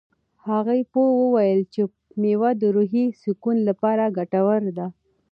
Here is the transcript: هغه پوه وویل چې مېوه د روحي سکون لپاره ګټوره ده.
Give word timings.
هغه 0.47 0.73
پوه 0.91 1.09
وویل 1.21 1.61
چې 1.73 1.81
مېوه 2.21 2.51
د 2.61 2.63
روحي 2.75 3.05
سکون 3.21 3.57
لپاره 3.69 4.13
ګټوره 4.17 4.71
ده. 4.77 4.87